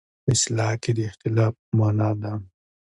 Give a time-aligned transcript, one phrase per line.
[0.23, 2.31] په اصطلاح کې د اختلاف په معنی ده.